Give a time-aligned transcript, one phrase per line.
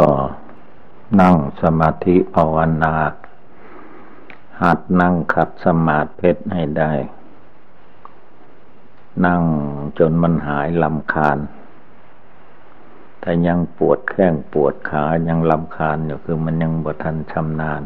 [0.00, 0.10] ก็
[1.20, 2.94] นั่งสมาธิภาวนา
[4.62, 6.92] หัดนั่งขัดสมาธิเพชรให้ได้
[9.26, 9.42] นั่ง
[9.98, 11.38] จนมันหายลำคาญ
[13.22, 17.82] ถ้ายังปวดแข้งปวดขายังลำคาญอยู่คือมันยังบ่ทันชำนาญ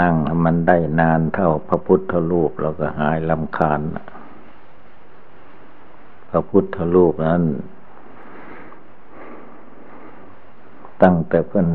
[0.00, 3.80] นั่งมันได้นานเท่าพระพุทธรูปแล้วก็หายลำคาญ
[6.30, 7.44] พระพุทธรูปนั้น
[11.02, 11.68] ตั้งแต่เพิ่น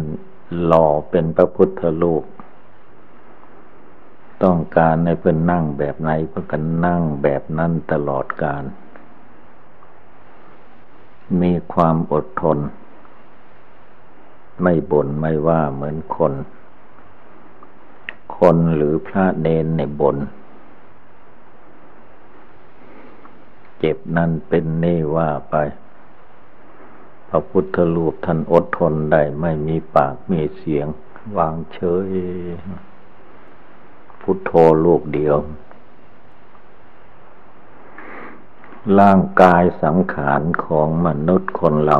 [0.63, 2.23] หล่อเป็นพระพุทธรูป
[4.43, 8.63] ต้องการในเพิ่นนั่งแบบไหนเพื่อกันนั่งแบบนั้นตลอดการ
[11.41, 12.57] มีความอดทน
[14.61, 16.33] ไม่บน่นไม่ว่าเหมือนคน
[18.37, 20.17] คนหรือพระเนนในบน่น
[23.79, 25.55] เจ็บนั่นเป็นนี่ว่าไป
[27.33, 30.87] ระพุทธรูปท่านอดทนได้ไม่มีปากมีเสียง
[31.37, 32.09] วางเฉย
[34.21, 34.51] พุทโธ
[34.85, 35.37] ลูกเดียว
[38.99, 41.99] ร่างกายสังขารของมนุษย์คนเรา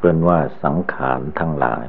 [0.00, 1.86] เป็นว่าสังขารทั้งหลาย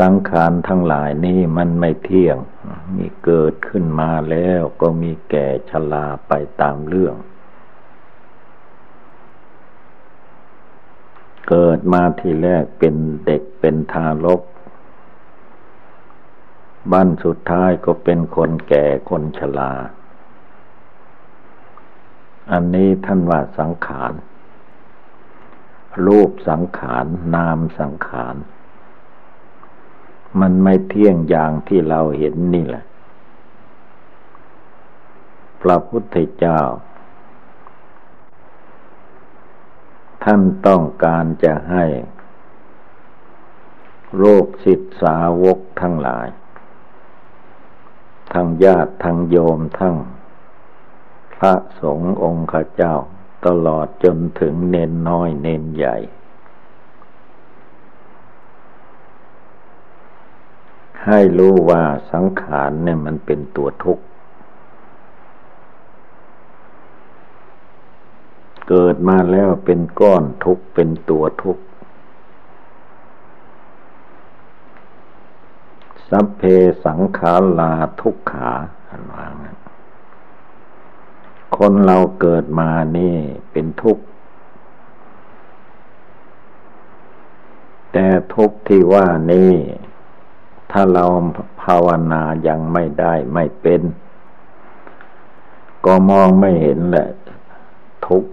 [0.00, 2.36] สังขารทั้งหลายนี่มันไม่เที่ยง
[2.96, 7.14] มีเกิดขึ้นมาแล้วก็มีแก่ชราไปตามเรื่อง
[11.50, 12.94] เกิดมาทีแรกเป็น
[13.26, 14.42] เด็กเป็นทารก
[16.92, 19.72] บ้านสุดท้ายก็เป็นคนแก่คนชรา
[22.52, 24.12] อันนี้ท่านว่าสังขาร
[26.06, 28.36] รูปสังขาร นามสังขาร
[30.40, 32.84] มันไม่เที่ยงอย่างที่เราเห็นนี่แหละ
[35.60, 36.60] พระพุทธเจ้า
[40.24, 41.84] ท่านต้องการจะให้
[44.16, 46.28] โรคสิทธิสาวกทั้งหลาย
[48.32, 49.96] ทั้งญาติทั้งโยมทั้ง
[51.34, 52.96] พระสงฆ์องค์ข้าเจ้า
[53.46, 55.96] ตลอดจนถึงเน้นน้อยเน้นใหญ่
[61.06, 64.04] ให้รู้ว่าสังขารเนี่ยมันเป็นตัวทุกข์
[68.72, 71.58] เกิดมาแล้วเป็นก้อนทุกเป็นตัวทุก
[76.08, 76.42] สัพเพ
[76.84, 78.50] สังขาราทุกขา
[78.88, 79.56] อันว่างั้น
[81.56, 83.16] คนเราเกิดมานี่
[83.52, 84.04] เป็นทุกข์
[87.92, 89.52] แต่ทุกข์ที่ว่านี่
[90.70, 91.04] ถ้าเรา
[91.62, 93.82] ภาวนายังไม่ได้ไม่เป็น
[95.86, 97.08] ก็มองไม่เห็นแหละ
[98.10, 98.32] ทุกข์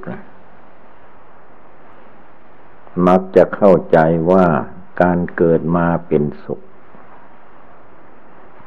[3.07, 3.97] มักจะเข้าใจ
[4.31, 4.45] ว่า
[5.01, 6.61] การเกิดมาเป็นสุข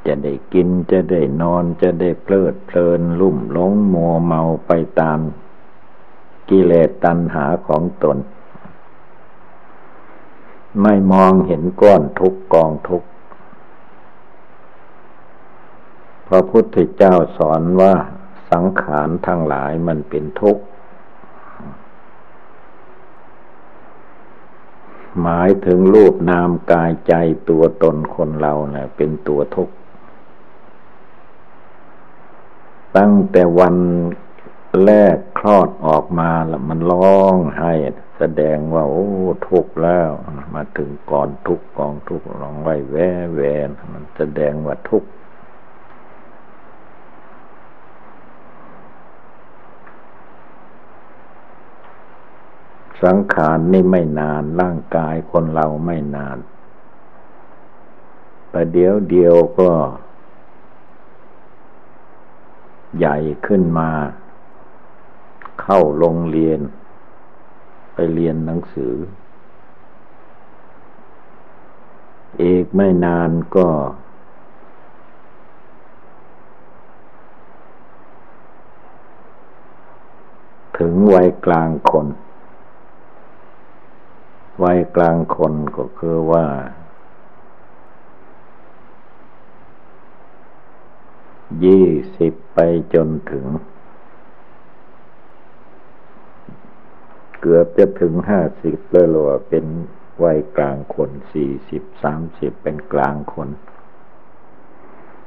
[0.06, 5.18] จะได้กินจะได้นอนจะได้เพลิดเพลินลุ่มหลงมัวเมาไปตาม
[6.48, 8.18] กิเลสตัณหาของตน
[10.82, 13.02] ไม่มองเห็นก้อนทุกกองทุก
[16.26, 17.94] พระพุทธเจ้าสอนว่า
[18.50, 20.62] สังขารทั้งหลายมันเป็นทุกข์
[25.22, 27.14] หมายถึงรูปนามกายใจ
[27.48, 29.74] ตัวตนคนเราเนะ่ะ เป็นตัวทุกข์
[32.96, 33.76] ตั้งแต่วัน
[34.84, 37.72] แรกคลอดออกมาแล้วมันร้องไห้
[38.18, 39.08] แสดงว่า โอ้
[39.48, 40.10] ทุกข์แล้ว
[40.54, 45.08] มาถึงก่อนทุกข์กองทุกข์ร้องไห้แว่แวนมันแสดงว่าทุกข์
[53.02, 56.38] สังขารนี่ไม่นาน ร่างกายคนเราไม่นาน
[58.52, 59.70] ประเดี๋ยวเดียวก็
[62.98, 63.16] ใหญ่
[63.46, 63.90] ขึ้นมา
[65.60, 66.60] เข้าโรงเรียน
[67.94, 68.94] ไปเรียนหนังสือ
[72.38, 73.68] เอกไม่นานก็
[80.78, 82.06] ถึงวัยกลางคน
[84.62, 86.44] วัยกลางคนก็คือว่า
[91.64, 91.86] ยี่
[92.18, 92.58] สิบไป
[92.94, 93.46] จนถึง
[97.40, 99.64] เกือบจะถึงห้าสิบเลยหรอเป็น
[100.24, 103.48] วัยกลางคนสี่สิบสามสิบเป็นกลางคน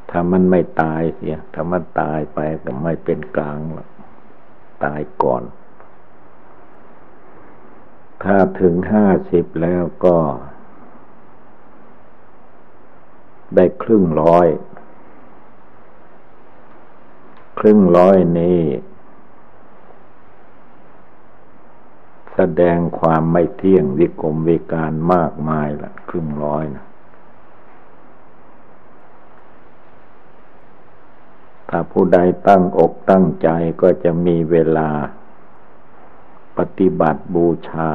[0.09, 3.89] ถ้ามันไม่ตายเสียถ้ามันตายไปก็ไม่เป็นกลางหรอก
[4.85, 5.43] ตายก่อน
[8.23, 10.17] ถ้าถึงห้าสิบแล้วก็
[13.55, 14.47] ได้ครึ่งร้อย
[17.59, 18.61] ครึ่งร้อยนี้
[22.33, 26.85] แสดงความไม่เที่ยงวิกรมวิการมากมายละครึ่งร้อยนะ
[31.69, 33.49] ถ้าผู้ใดตั้งอกตั้งใจ
[33.81, 34.89] ก็จะมีเวลา
[36.57, 37.89] ปฏิบัติบูชา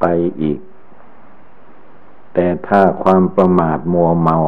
[0.00, 0.04] ไป
[0.42, 0.60] อีก
[2.34, 4.38] แต่ถ้าความประมาทมัวเมา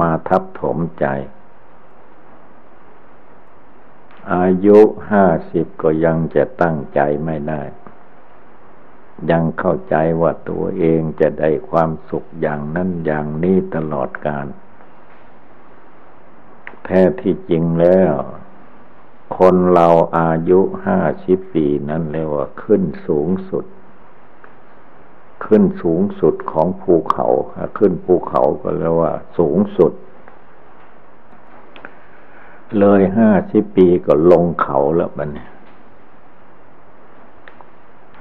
[0.00, 1.06] มาทับถมใจ
[4.34, 4.78] อายุ
[5.10, 7.62] ห้าสิบก็ยังจะตั้งใจไม่ได้
[9.30, 14.46] ยังเข้าใจว่าตัวเองจะได้ความสุขอย่างนั้นอย่างนี้ตลอดกาล
[16.84, 18.12] แท้ที่จริงแล้ว
[19.38, 19.88] คนเรา
[20.18, 23.64] อายุห้าสิบปีนั้นเรียกว่าขึ้นสูงสุด
[25.44, 27.26] ขึ้นสูงสุดของภูเขา
[27.78, 29.92] ขึ้นภูเขาก็เรียกว่า สูงสุด
[32.78, 35.38] เลยห้าสิบปีก็ลงเขาแล้วบัน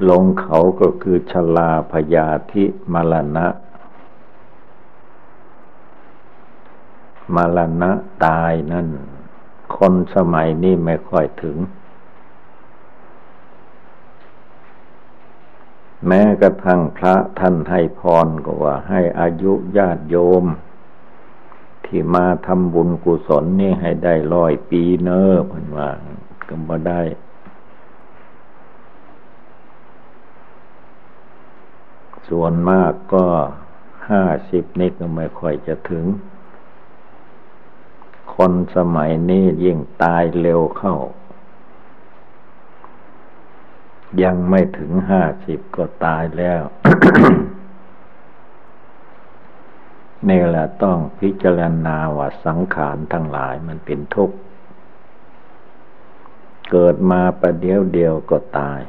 [0.10, 3.48] ลงเขาก็คือชลาพยาธิมรณะ
[7.36, 7.92] มรณะ
[8.26, 8.88] ตายนั่น
[9.78, 11.58] คนสมัยนี้ไม่ค่อยถึง
[16.08, 20.46] แม้กระทั่งพระท่านให้พรก็ว่าให้อายุญาติโยม
[21.86, 25.90] ที่มาทำบุญกุศลนี่ให้ได้ร้อยปีเนอเพิ่นว่า
[26.48, 27.02] ก็บ่ได้
[32.30, 33.26] ส่วนมากก็
[34.10, 36.06] ห้าสิบนี่ก็ไม่ค่อยจะถึง
[38.36, 40.96] คนสมัยนี้ยิ่งตายเร็วเข้า
[44.24, 46.62] ยังไม่ถึงห้าสิบก็ตายแล้ว
[50.30, 54.38] นี่แหละต้องพิจารณาว่าสังขารทั้งหลายมันเป็นทุกข์
[56.72, 58.82] เกิดมาประเดียวเดียวก็ตาย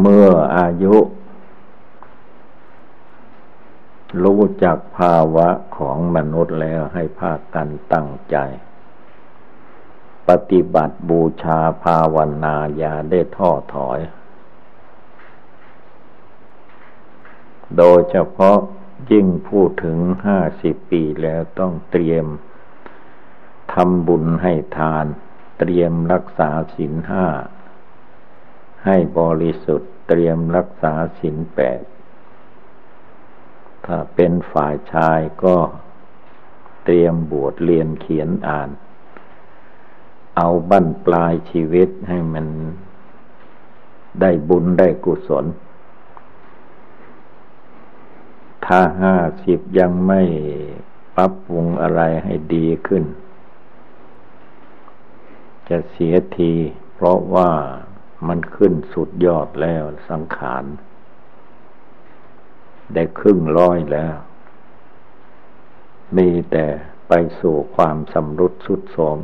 [0.00, 0.94] เมื่ออายุ
[4.22, 8.36] รู้จักภาวะของมนุษย์แล้วให้ภาคกันตั้งใจ
[10.28, 14.00] ปฏิบัติบูชาภาวนาอย่าได้ท้อถอย
[17.76, 18.58] โดยเฉพาะ
[19.10, 22.26] ยิ่งพูดถึงห้าสิบปีแล้วต้องเตรียม
[23.72, 25.06] ทำบุญให้ทาน
[25.58, 27.26] เตรียมรักษาศีลห้า
[28.84, 31.82] ให้บริสุทธิ์เตรียมรักษาศีลแปด
[33.86, 35.56] ถ้าเป็นฝ่ายชายก็
[36.84, 38.70] เตรียมบวชเรียนเขียนอ่าน
[40.36, 42.46] เอาบั้นปลายชีวิตให้มัน
[44.20, 45.46] ได้บุญได้กุศล
[48.66, 50.22] ถ้าห้าสิบยังไม่
[51.16, 53.04] ปรับปรุงอะไรให้ดีขึ้น
[55.68, 56.52] จะเสียที
[56.94, 57.50] เพราะว่า
[58.28, 60.64] มันขึ้นสุดยอดแล้วสังขาร
[62.94, 64.16] ได้ครึ่งร้อยแล้ว
[66.16, 66.66] มีแต่
[67.08, 69.18] ไปสู่ความสำรุดสุดโทรม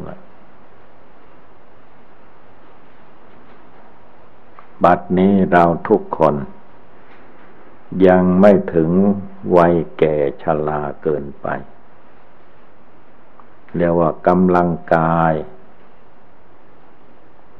[4.84, 6.34] บัดนี้เราทุกคน
[8.06, 8.90] ยังไม่ถึง
[9.56, 11.46] วัยแก่ชราเกินไป
[13.76, 15.34] เรียกว่ากำลังกาย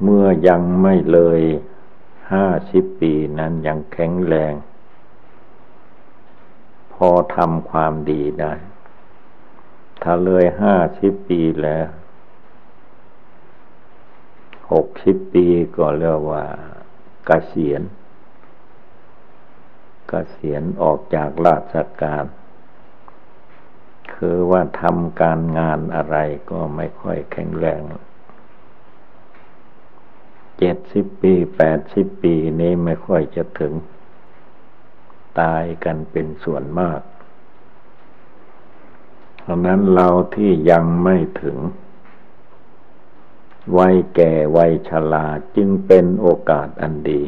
[0.02, 1.40] เมื่อยังไม่เลย
[2.32, 4.54] ห้าสิบปีนั้นยังแข็งแรง
[6.98, 8.52] พอทำความดีได้
[10.02, 11.86] ถ้าเลยห้าสิบปีแล้ว
[14.72, 16.60] หกสิบปีก็เรียกว่าก
[17.26, 17.86] เกษียณก
[20.08, 22.24] เกษียณออกจากราชการ
[24.14, 26.16] คือว่าทำการงานอะไร
[26.50, 27.82] ก็ไม่ค่อยแข็งแรง
[30.58, 33.72] เจ็ดสิบปีแปดสิบปีนี้ไม่ค่อยจะถึง
[35.40, 37.00] ตายกันเป็นส่วนมาก
[39.40, 41.58] เพราะนั้นเราที่ยังไม่ถึง
[43.78, 45.26] วัยแก่วัยชรา
[45.56, 47.22] จึงเป็นโอกาสอันดี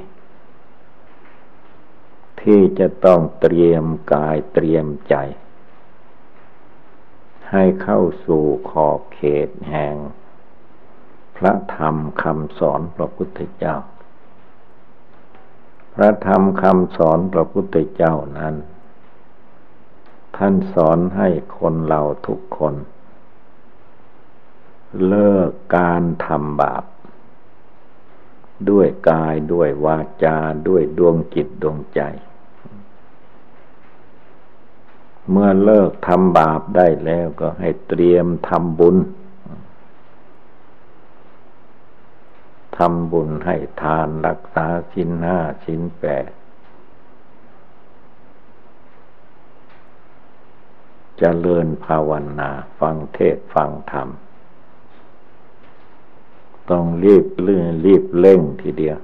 [2.41, 5.15] ที่จะต้องเตรียมกายเตรียมใจ
[7.51, 9.95] ให้เข้าสู่ขอบเขตแห่ง
[11.37, 13.77] พระธรรมคำสอนพระพุทธเจ้า
[15.95, 18.55] พระธรรมคำสอนพระพุทธเจ้านั้น
[20.37, 21.29] ท่านสอนให้
[21.59, 22.75] คนเราทุกคน
[25.07, 26.85] เลิกการทำบาป
[28.71, 30.37] ด้วยกายด้วยวาจา
[30.69, 32.01] ด้วยดวงจิตดวงใจ
[35.31, 38.97] เมื่อเลิกทำบาปได้แล้วก็ให้เตรียมทำบุญ
[42.85, 46.31] ทำบุญให้ทานรักษาชิ้นห้าชิ้นแปดจ
[51.19, 54.09] เจริญภาวนา ฟังเทศฟังธรรม
[56.71, 58.99] ต้องรีบเลื่อนรีบเร่งทีเดียว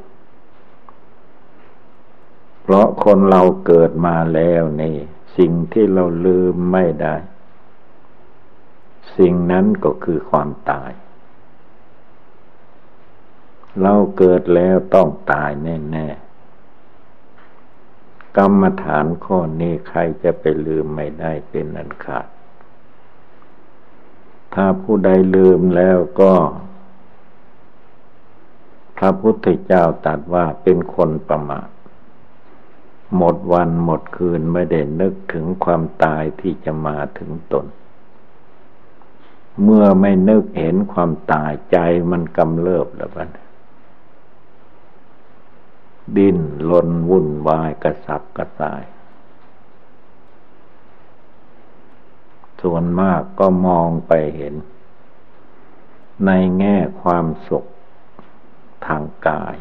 [2.62, 4.97] เพราะคนเราเกิดมาแล้วนี่
[5.37, 7.16] สิ่งที่เราลืมไม่ได้
[9.16, 10.92] สิ่งนั้นก็คือความตาย
[13.83, 22.26] เราเกิดแล้วต้องตายแน่ๆ กรรมฐานข้อนี้ใครจะไปลืมไม่ได้เป็นอันขาด
[24.54, 26.35] ถ้าผู้ใดลืมแล้วก็
[28.97, 31.68] พระพุทธเจ้าตรัสว่าเป็นคนประมาท
[33.16, 37.66] หมดวันหมดคืนไม่ได้นึกถึงความตายที่จะมาถึงตน
[39.62, 41.78] เมื่อไม่นึกเห็นความตายใจ
[42.11, 43.28] มันกำเริบแล้วบ้าน
[46.16, 46.38] ดิ้น
[46.70, 48.84] ลนวุ่นวายกระสับกระส่าย
[52.60, 54.54] ส่วนมากก็มองไปเห็น
[56.26, 57.64] ในแง่ความสุข
[58.86, 59.56] ทางกาย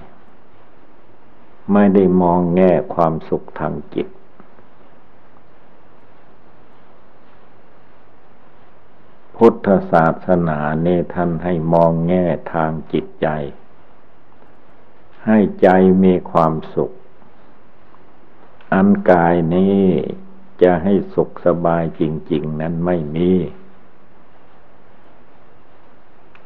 [1.74, 4.08] ไม่ได้มองแง่ความสุขทางจิต
[9.38, 13.28] พุทธศาสนาเนท่านให้มองแง่ทางจิตใจ
[15.28, 15.68] ให้ใจ
[16.04, 16.92] มีความสุข
[18.74, 19.80] อันกายนี้
[20.62, 22.02] จะให้สุขสบายจ
[22.32, 23.32] ริง ๆ นั้นไม่มี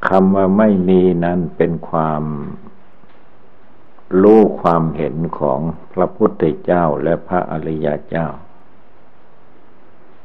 [0.07, 2.23] คำว่าไม่มีนั้นเป็นความ
[4.21, 5.59] รู้ความเห็นของ
[5.93, 8.27] พระพุทธเจ้าและพระอริยเจ้า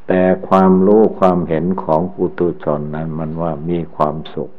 [0.09, 4.51] แต่ความรู้ความเห็นของปุตุชนนั้นมันว่ามีความสุข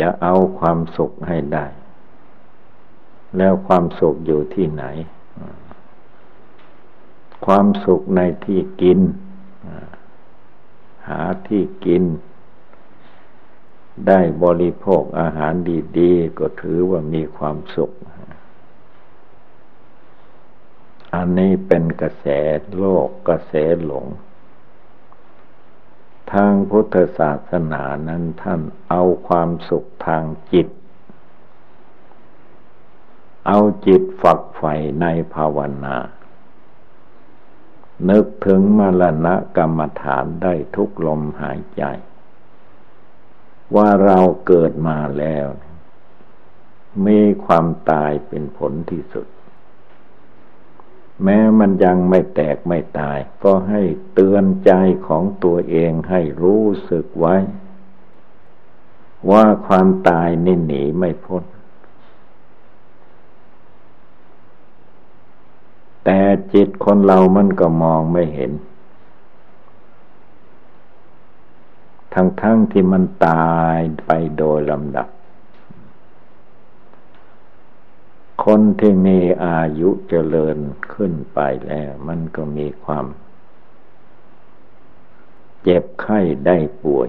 [0.00, 1.66] จะเอาความสุขให้ได้
[3.36, 4.84] แล้วความสุขอยู่ที่ไหน
[7.46, 9.00] ความสุขในที่กิน
[11.08, 12.04] หาที่กิน
[14.06, 15.52] ได้บริโภคอาหาร
[15.98, 17.90] ดีๆ ก็ถือว่ามีความสุข
[21.14, 22.26] อันนี้เป็นกระแส
[22.76, 24.06] โลกกระแสหลง
[26.32, 30.68] ทางพุทธศาสนานั้นท่านเอาความสุขทางจิต
[33.46, 35.96] เอาจิตฝักใฝ่ในภาวนา
[38.10, 41.82] นึกถึงมรณะกรรมฐานได้ทุกลมหายใจ
[43.76, 45.46] ว่าเราเกิดมาแล้ว
[47.06, 49.26] มีความตายเป็นผลที่สุด
[51.24, 53.82] แม้มันยังไม่แตกไม่ตาย ก็ให้
[54.14, 54.72] เตือนใจ
[55.06, 57.36] ของตัวเองให้รู้สึกไว้
[59.30, 61.44] ว่าความตายนี่หนีไม่พ้น
[66.04, 66.18] แต่
[66.52, 68.52] จิตคนเรามันก็มองไม่เห็น
[72.14, 75.08] ทั้งๆทที่มันตายไปโดยลำดับ
[78.44, 80.58] คนที่มีอายุเจริญ
[80.92, 83.06] ขึ้นไปแล้ว มันก็มีความ
[85.62, 87.08] เจ็บไข้ได้ป่วย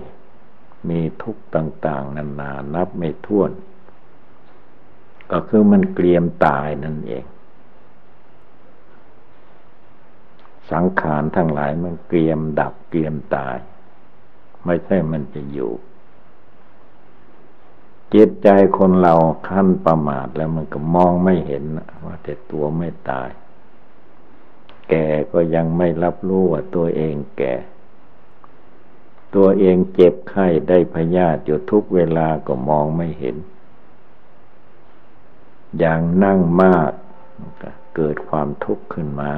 [0.89, 3.51] มีทุกข์ต่าง ๆ นานานับไม่ถ้วน
[5.31, 7.25] ก็คือมันเกลียมตายนั่นเอง
[10.72, 13.58] สังขารทั้งหลายมันเกรียมดับเกรียมตาย
[14.66, 15.72] ไม่ใช่มันจะอยู่
[18.13, 19.16] จิตใจคนเรา
[19.48, 21.63] ขั้นประมาทแล้วมันก็มองไม่เห็น
[22.06, 23.30] ว่าแต่ตัวไม่ตาย
[24.90, 27.56] แก่ก็ยังไม่รับรู้ว่าตัวเองแก่
[29.36, 33.36] ตัวเองเจ็บไข้ได้พยาธิอยู่ทุกเวลาก็มองไม่เห็น
[35.80, 36.92] อย่างนั่งมาก
[37.96, 39.34] เกิดความทุกข์ขึ้นมา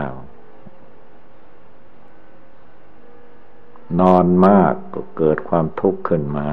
[4.00, 6.50] นอนมากก็เกิดความทุกข์ขึ้นมา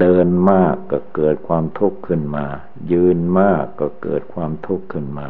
[0.00, 2.46] เดินมากก็เกิดความทุกข์ขึ้นมา
[2.92, 5.28] ยืนมากก็เกิดความทุกข์ขึ้นมา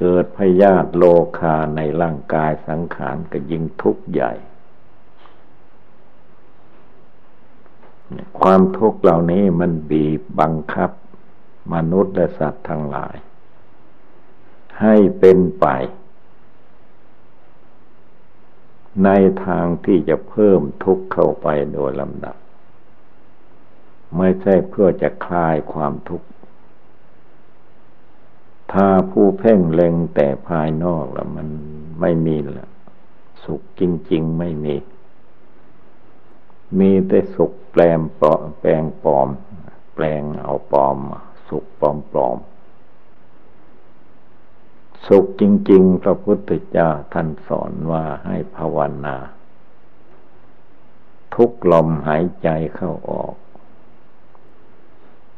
[0.00, 1.04] เกิดพยาธิโล
[1.38, 4.32] คาในร่างกายสังขารก็ยิ่งทุกข์ใหญ่
[8.40, 10.90] ความทุกข์เหล่านี้มันบีบบังคับ
[11.74, 13.16] มนุษย์และสัตว์ทั้งหลาย
[14.80, 15.66] ให้เป็นไป
[19.04, 19.10] ใน
[19.44, 22.36] ทางที่จะเพิ่มทุกข์เข้าไปโดยลำดับ
[24.16, 26.28] ไม่ใช่เพื่อจะคลายความทุกข์
[28.72, 31.48] ถ้าผู้เพ่งเล็งแต่ภายนอกแล้วมัน
[32.00, 32.68] ไม่มีละ
[33.44, 34.76] สุขจริง ๆ ไม่มี
[36.78, 39.28] มีแต่สุขแปลงปลอมแปลงปลอม
[39.94, 40.96] แปลงเอาปลอม
[41.48, 42.36] สุขปลอมปลอม
[45.06, 49.16] สุขจริง ๆ พระพุทธเจ้าท่านสอนว่าให้ภาวนา
[51.34, 53.34] ทุกลมหายใจเข้าออก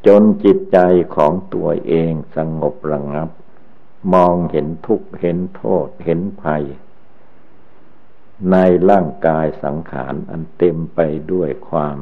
[0.05, 0.79] จนจิตใจ
[1.15, 3.29] ของตัวเองสงบระงับ
[4.13, 6.63] มองเห็นทุกข์เห็นโทษเห็นภัย
[8.51, 8.55] ใน
[8.89, 10.99] ร่างกายสังขารอันเต็มไป
[11.33, 11.97] ด้วยความ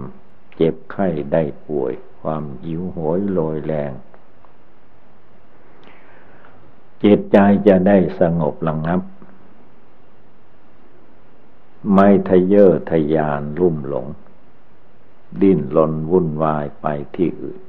[0.56, 3.92] เจ็บไข้ได้ป่วย ความหิวโหยโลยแรง
[7.04, 7.38] จิตใจ
[7.68, 9.02] จะได้สงบระงับ
[11.94, 14.08] ไม่ทะเยอทะยานรุ่มหลง
[15.42, 16.86] ดิ้นรนวุ่นวายไป
[17.16, 17.62] ที่อื่น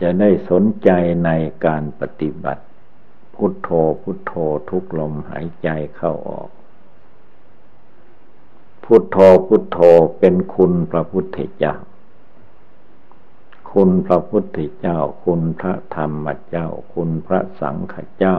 [0.00, 0.90] จะได้สนใจ
[1.24, 1.30] ใน
[1.64, 2.64] การปฏิบัติ
[3.34, 3.68] พุทโธ
[4.02, 4.32] พุทโธ
[4.68, 6.48] ทุกลมหายใจเข้าออก
[8.84, 9.78] พุทโธพุทโธ
[10.18, 11.74] เป็นคุณพระพุทธเจ้า
[13.74, 18.38] คุณพระพุทธเจ้า คุณพระธรรมเจ้า คุณพระสังฆเจ้า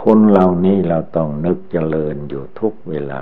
[0.00, 3.20] คุณเหล่านี้เราต้องนึกเจริญอยู่ทุกเวลา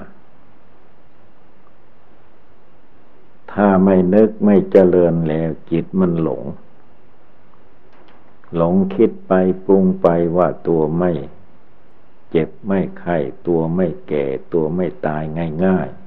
[3.53, 6.43] ถ้าไม่นึกไม่เจริญแล้วจิตมันหลง
[8.57, 9.33] หลงคิดไป
[9.65, 10.07] ปรุงไป
[10.37, 11.13] ว่าตัวไม่
[12.31, 13.17] เจ็บไม่ไข้
[13.47, 15.23] ตัวไม่แก่ตัวไม่ตาย
[15.65, 16.06] ง่าย ๆ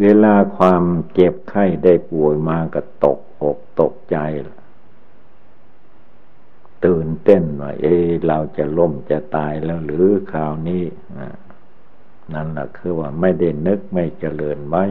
[0.00, 0.82] เวลาความ
[1.14, 4.16] เจ็บไข้ได้ป่วยมาก็ตกอกตกใจ
[6.84, 7.86] ตื่นเต้นว่าเอ
[8.26, 10.84] เราจะล่มจะตายแล้วหรือคราวนี้
[12.34, 14.84] นั่นแหละคือว่าไม่ได้นึกไม่เจริญไว้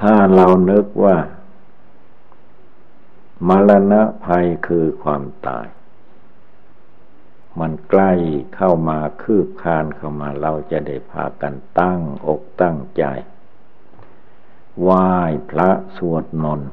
[0.00, 1.16] ถ้าเรานึกว่า
[3.48, 5.66] มรณะภัยคือความตาย
[7.60, 8.12] มันใกล้
[8.56, 13.04] เข้ามาคืบคานเข้ามาเราจะได้พากันตั้งอกตั้งใจ
[14.80, 15.08] ไหว้
[15.50, 16.70] พระสวดมนต์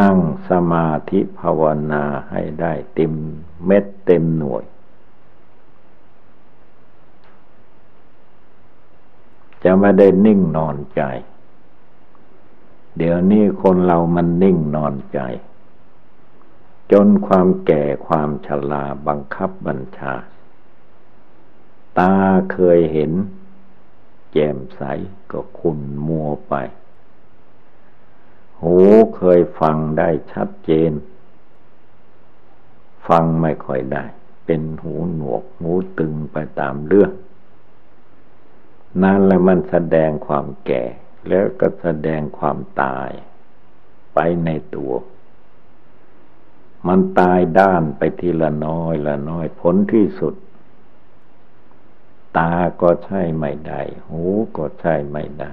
[0.00, 0.18] นั่ง
[0.50, 3.12] สมาธิภาวนาให้ได้เต็ม
[3.66, 4.64] เม็ดเต็มหน่วย
[9.64, 11.02] จะไม่ได้นิ่งนอนใจ
[12.96, 15.20] เดี๋ยวนี้คนเรามันนิ่งนอนใจ
[16.92, 20.14] จนความแก่ความชราบังคับบัญชา
[21.98, 22.14] ตา
[22.52, 23.12] เคยเห็น
[24.32, 24.82] แจ่มใส
[25.30, 26.54] ก็คุณมัวไป
[28.60, 28.76] หู
[29.16, 30.92] เคยฟังได้ชัดเจน
[33.08, 34.04] ฟังไม่ค่อยได้
[34.46, 37.12] เป็นหูหนวกหูตึงไปตามเรื่อง
[39.02, 40.84] นั่นแหละมันแสดงความแก่
[41.28, 43.10] แล้วก็แสดงความตาย
[44.14, 44.92] ไปในตัว
[46.86, 50.34] มันตายด้านไปทีละน้อยละน้อยผลที่สุด
[52.38, 54.22] ตาก็ใช่ไม่ได้ หู
[54.56, 55.52] ก็ใช่ไม่ได้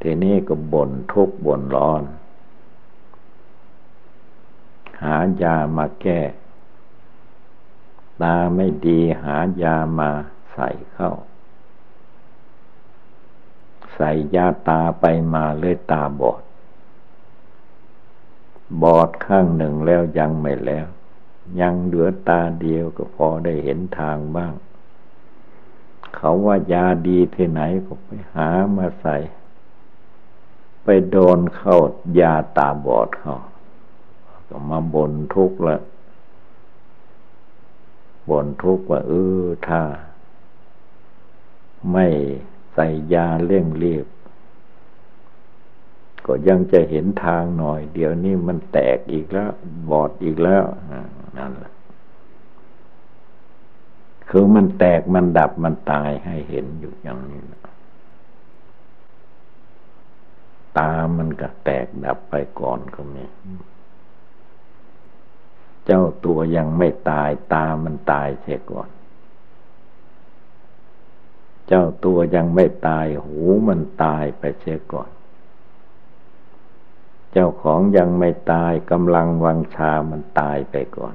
[0.00, 2.02] ทีนี้ก็บ่นทุกบ่นร้อน
[5.02, 6.20] หายามาแก้
[8.22, 10.10] ตาไม่ดีหายามา
[10.52, 11.12] ใส่เข้า
[13.94, 16.42] ใส่ยาตาไปมาเลยตาบอด
[18.82, 20.86] บอดข้างหนึ่งแล้วยังไม่แล้ว
[21.60, 24.54] ยังเหลือตาเดียวก็พอได้เห็นทางบ้าง
[26.14, 29.16] เขาว่ายาดีที่ไหนก็ไปหามาใส่
[30.84, 31.76] ไปโดนเข้า
[32.20, 33.36] ยาตาบอดเขา
[34.48, 35.76] ก็มาบ่นทุกข์ละ
[38.28, 39.82] บ่นทุกข์ว่าเออถ้า
[41.92, 42.06] ไม่
[42.74, 44.06] ใส่ยาเร่งรีบ
[46.32, 49.50] ก็ยังจะเห็นทางหน่อย เดี๋ยวนี้มันแตกอีกแล้ว
[49.90, 50.64] บอดอีกแล้ว
[51.38, 51.72] นั่นแหละ
[54.30, 57.40] คือมันแตกมันดับมันตายให้เห็นอยู่อย่างนี้
[60.78, 63.24] ตามันก็แตกดับไปก่อนก็มี
[65.86, 68.88] เจ้าตัวยังไม่ตาย ตามันตายเสียก่อน
[71.68, 75.10] เจ้าตัวยังไม่ตาย หูมันตายไปเสียก่อน
[77.32, 81.14] เจ้าของยังไม่ตายกำลังวังชามันตายไปก่อน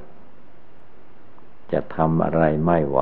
[1.71, 2.99] จะทำอะไรไม่ไหว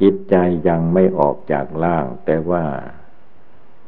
[0.00, 0.36] จิตใจ
[0.68, 2.64] ยังไม่ออกจากล่าง แต่ว่า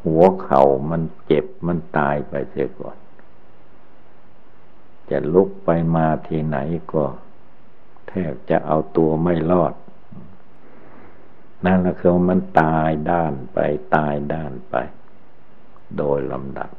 [0.05, 2.97] หัวเข่ามันเจ็บมันตายไปเสียก่อน
[5.11, 6.59] จะลุกไปมาที่ไหน
[6.93, 7.05] ก็
[8.09, 9.75] แทบจะเอาตัวไม่รอด
[11.67, 13.59] นั่นแหละคือมันตายด้านไป
[13.97, 14.77] ตายด้านไป
[15.99, 16.71] โดยลำดับ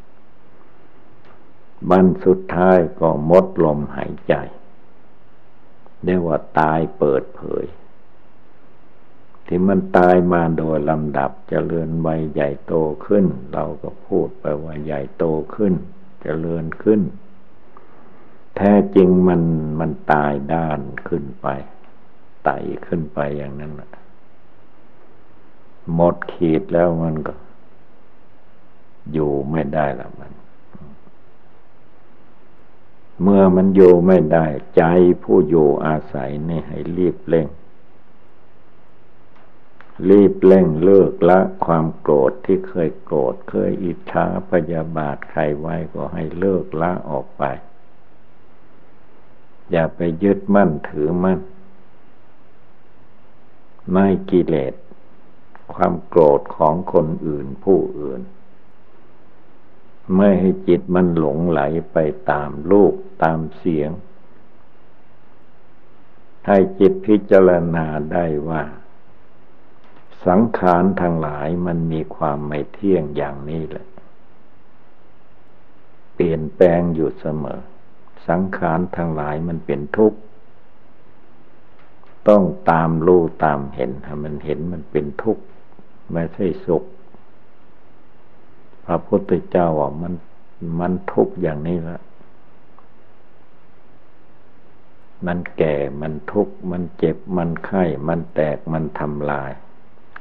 [1.90, 4.34] บันสุดท้ายก็มดลมหายใจ
[6.04, 7.66] เรียกว่าตายเปิดเผย
[9.48, 12.74] ที่มันตายมาโดยลำดับจเจริญวัยใหญ่โต
[13.06, 15.78] ขึ้น เราก็พูดไปว่าใหญ่โตขึ้นจ
[16.22, 17.02] เจริญขึ้น
[18.56, 19.42] แท้จริงมัน
[19.80, 21.48] มันตายด้านขึ้นไป
[22.44, 23.92] ไต่ขึ้นไปอย่างนั้นแหละ
[25.94, 27.34] หมดขีดแล้วมันก็
[29.14, 30.32] อยู่ไม่ได้ละมัน
[33.22, 34.84] เมื่อมันอยู่ไม่ได้ ใจ
[35.24, 37.48] ผู้อยู่อาศัยนี่ให้รีบเร่ง
[40.10, 47.44] รีบเร่งเลิกละความโกรธที่เคยโกรธเคยอิจฉาพยาบาทใครไว้ก็ให้เลิกละออกไป
[49.72, 51.40] อย่าไปยึดมั่นถือมั่น
[53.92, 54.74] ไม่กิเลส
[55.74, 58.22] ความโกรธของคนอื่นผู้อื่น
[60.16, 61.62] ไม่ให้จิตมันหลงไหล
[61.94, 61.98] ไป
[62.32, 63.92] ตามรูปตามเสียง
[66.48, 68.64] ให้จิตพิจารณาได้ว่า
[70.26, 73.88] สังขารทั้งหลายมันมีความไม่เที่ยงอย่างนี้แหละ
[76.14, 77.62] เปลี่ยนแปลงอยู่เสมอ
[78.28, 80.20] สังขารทั้งหลายมันเป็นทุกข์
[82.28, 85.44] ต้องตามรู้ตามเห็นถ้มันเห็นมันเป็นทุกข์
[86.14, 86.84] ไม่ใช่สุข
[88.86, 90.14] พระพุทธเจ้าว่ามัน
[90.80, 92.00] มันทุกอย่างนี้ละ
[95.26, 99.52] มันแก่ มันทุกข์ มันเจ็บ มันไข้ มันแตก มันทำลาย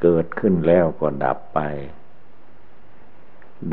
[0.02, 1.60] เกิดขึ้นแล้วก็ดับไป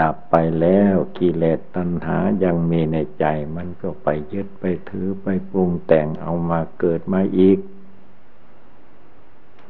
[0.02, 3.26] ดับไปแล้วกิเลสตัณหายังมีในใจ
[3.56, 7.60] มันก็ไปยึดไปถือไปปรุงแต่งเอามาเกิดมาอีก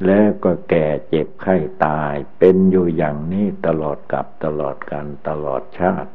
[0.05, 6.11] แล้วก็แก่เจ็บไข้ตาย เป็นอยู่อย่างนี้ตลอดกับตลอดกันตลอดชาติ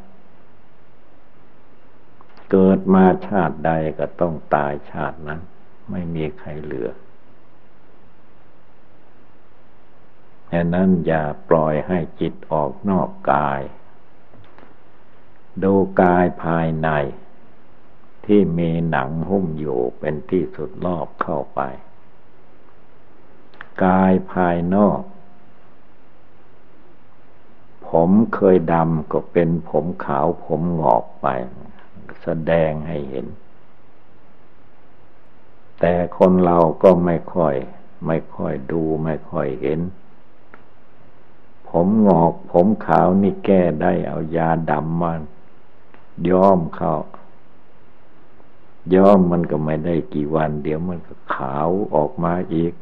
[2.51, 5.41] เกิดมาชาติใดก็ต้องตายชาตินั้น
[5.91, 6.91] ไม่มีใครเหลือ
[10.53, 13.61] ดังนั้นอย่าปล่อยให้จิตออกนอกกาย
[15.63, 16.89] ดูกายภายใน
[18.27, 21.61] ที่มีหนังหุ้มอยู่เป็นที่สุดรอบเข้าไป
[23.85, 25.01] กายภายนอก
[27.89, 31.27] ผมเคยดำก็เป็นผมขาวผมหงอกไป
[32.23, 33.27] แสดงให้เห็น
[35.81, 37.55] แต่คนเราก็ไม่ค่อย
[38.07, 39.81] ไม่ค่อยดูไม่ค่อยเห็น
[41.69, 45.21] ผมหงอกผมขาวนี่แก้ได้เอายาดำมัน
[46.29, 46.95] ย้อมเข้า
[48.95, 52.73] ย้อมมันก็ไม่ได้กี่วัน เดี๋ยวมันก็ขาวออกมาอีก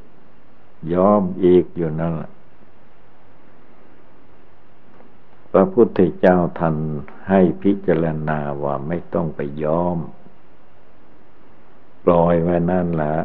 [0.92, 2.31] ย้อมอีกอยู่นั่นแหละ
[5.53, 6.77] พระพุทธเจ้าท่าน
[7.29, 9.99] ให้พิจารณาว่าไม่ต้องไปย้อม
[12.05, 13.16] ปล่อยไว้นั่นแหละ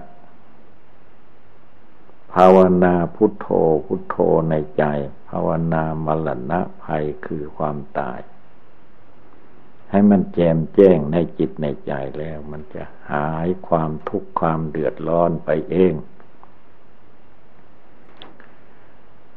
[2.33, 3.47] ภาวนาพุทโธ
[3.85, 4.15] พุทโธ
[4.49, 4.83] ในใจ
[5.29, 8.19] ภาวนามรณะภัยคือความตาย
[9.89, 15.93] ให้มันแจมแจ้งในจิตในใจแล้ว มันจะหายความทุกข์ความเดือดร้อนไปเอง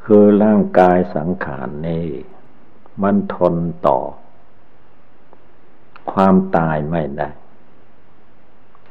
[0.05, 2.07] คือร่างกายสังขารนี่
[3.03, 3.55] มันทน
[3.87, 3.99] ต่อ
[6.13, 7.31] ความตายไม่ได้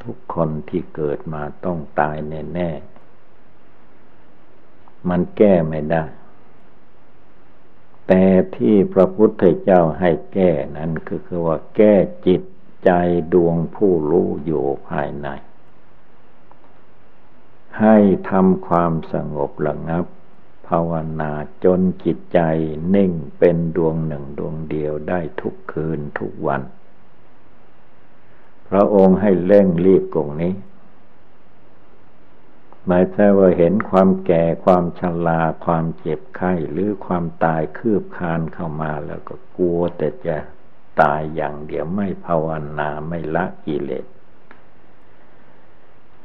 [0.03, 2.15] ทุกคนที่เกิดมาต้องตาย
[2.53, 6.03] แน่ๆ มันแก้ไม่ได้
[8.07, 8.23] แต่
[8.55, 11.93] ที่พระพุทธเจ้าให้แก้นั้นคือคือว่าแก้
[12.27, 12.41] จิต
[12.85, 12.89] ใจ
[13.33, 15.27] ดวงผู้รู้อยู่ภายใน
[17.79, 17.97] ให้
[18.29, 20.05] ทำความสงบระงับ
[20.71, 21.31] ภาวนา
[21.63, 22.39] จนจิตใจ
[22.95, 26.61] นิ่งเป็นดวงหนึ่งดวงเดียวได้ทุกคืนทุกวัน
[28.69, 30.53] พระองค์ให้เร่งรีบกงนี้
[32.87, 40.37] หมายถึงว่าเห็นความแก่ความชราความเจ็บไข้หรือความตายคืบคานเข้ามาแล้วก็กลัวแต่จะ
[41.01, 42.47] ตายอย่างเดียวไม่ภาว
[42.79, 44.05] นาไม่ละกิเลส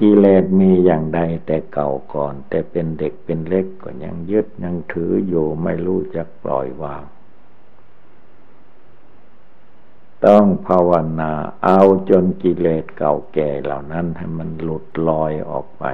[0.01, 7.05] กิเลสมีอย่างใดแต่เก่าก่อน แต่เป็นเด็กเป็นเล็กก็ยังยึดยังถืออยู่ไม่รู้จักปล่อยวาง
[10.27, 11.33] ต้องภาวนา
[11.65, 11.81] เอา
[12.11, 15.85] จนกิเลสเก่าแก่เหล่านั้นให้มันหลุดลอยออกไป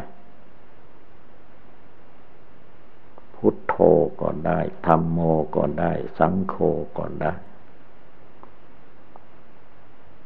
[3.34, 3.76] พุทโธ
[4.20, 5.18] ก็ได้ธรรมโม
[5.56, 6.54] ก็ได้ สังโฆ
[6.98, 7.32] ก็ได้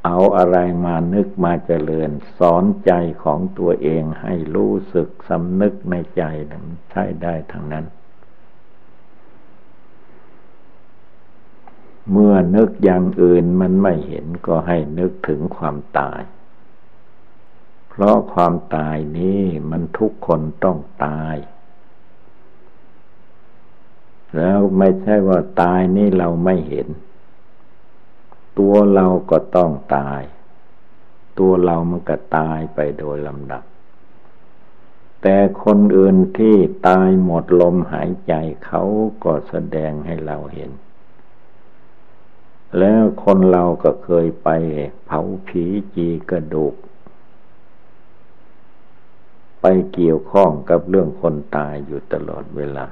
[0.09, 2.92] เอาอะไรมานึกมาเจริญ สอนใจ
[3.25, 6.23] ของตัวเองให้รู้สึกสำนึกในใจ
[6.90, 7.87] ใช้ได้ทั้งนั้น
[12.11, 16.23] เมื่อนึกอย่างอื่นมันไม่เห็นก็ให้นึกถึงความตาย
[17.88, 21.37] เพราะความตายนี้มันทุกคนต้องตาย
[24.37, 26.88] แล้วไม่ใช่ว่าตายนี่เราไม่เห็น
[28.59, 30.23] ตัวเราก็ต้องตาย
[31.38, 33.64] ตัวเรามันก็ตายไปโดยลำดับ
[35.23, 36.57] แต่คนอื่นที่
[36.88, 38.35] ตายหมดลมหายใจ
[38.66, 38.83] เขา
[39.25, 40.71] ก็แสดงให้เราเห็น
[42.79, 44.49] แล้วคนเราก็เคยไป
[45.05, 45.64] เผาผี
[45.95, 46.75] จีกระดูก
[49.61, 52.87] ไปเกี่ยวข้องกับเรื่องคนตายอยู่ตลอดเวลา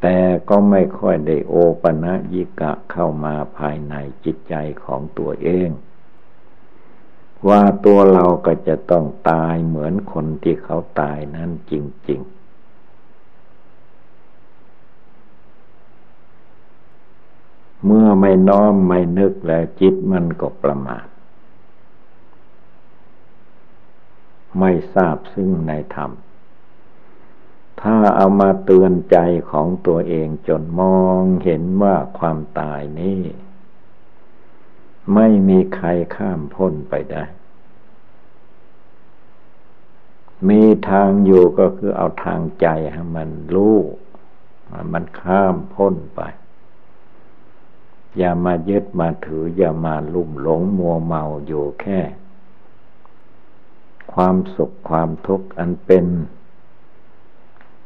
[0.00, 5.70] แต่ก็ไม่ค่อยได้โอปะนะยิกะเข้ามาภายในจิตใจของตัวเอง
[7.48, 11.72] ว่าตัวเราก็จะต้องตายเหมือนคนที่เขาตายนั้นจ
[12.08, 12.40] ริง ๆ
[17.84, 21.06] เมื่อไม่น้อมไม่นึกแล้วจิตมันก็ประมาท
[24.58, 26.10] ไม่ทราบซึ่งในธรรม
[27.82, 29.16] ถ้าเอามาเตือนใจ
[29.50, 33.20] ของตัวเองจนมองเห็นว่าความตายนี้
[35.14, 37.24] ไม่มีใครข้ามพ้นไปได้
[40.48, 43.76] มีทางอยู่ก็คือเอาทางใจให้มันรู้
[44.92, 46.20] มันข้ามพ้นไป
[48.16, 52.00] อย่ามายึดมาถือ อย่ามาลุ่มหลงมัวเมาอยู่แค่
[54.12, 56.06] ความสุขความทุกข์อันเป็น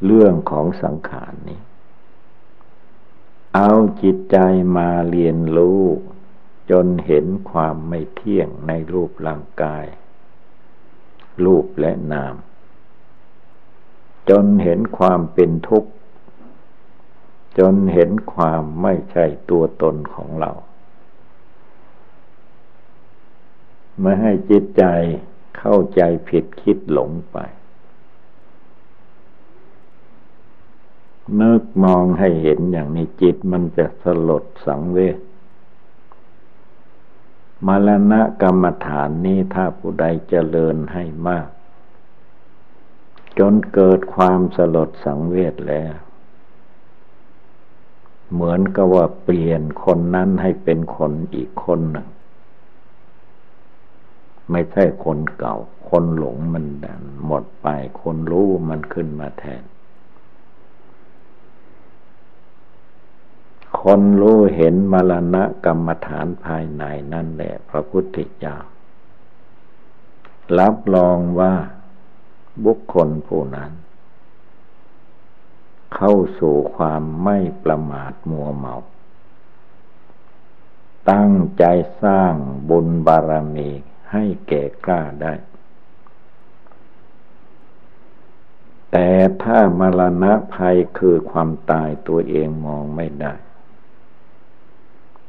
[0.04, 1.60] เรื่องของสังขารนี้
[3.54, 3.70] เอา
[4.02, 4.38] จิตใจ
[4.76, 5.82] มาเรียนรู้
[6.70, 9.84] จนเห็นความไม่เที่ยงในรูปร่างกาย
[11.44, 12.34] รูปและนาม
[14.30, 15.90] จนเห็นความเป็นทุกข์
[17.58, 20.52] จนเห็นความไม่ใช่ตัวตนของเรา
[24.00, 24.84] ไม่ให้จิตใจ
[25.58, 27.38] เข้าใจผิดคิดหลงไป
[31.40, 35.18] นึกมองให้เห็นอย่างนี้จิตมันจะสลดสังเวช
[37.66, 41.48] มรณะกรรมฐานนี้ถ้าผู้ใดเจริญให้มาก
[43.38, 45.94] จนเกิดความสลดสังเวชแล้ว
[48.32, 52.08] เหมือนกับว่าเปลี่ยนคนนั้นให้เป็นคนอีกคนหนึ่ง
[54.50, 55.56] ไม่ใช่คนเก่า
[55.88, 57.66] คนหลงมันดันหมดไป
[58.02, 59.62] คนรู้มันขึ้นมาแทน
[63.88, 68.56] คนรู้เห็นมรณะกรรมฐานภายในนั่นแหละพระพุทธเจ้า
[70.58, 71.54] รับรองว่า
[72.64, 73.72] บุคคลผู้นั้น
[75.94, 78.74] เข้าสู่ความไม่ประมาทมัวเมา
[81.10, 81.64] ตั้งใจ
[82.02, 82.34] สร้าง
[82.68, 83.70] บุญบารมี
[84.12, 85.34] ให้แก่กล้าได้
[88.90, 89.10] แต่
[89.42, 93.34] ถ้ามรณะภัยคือความตายตัวเองมองไม่ได้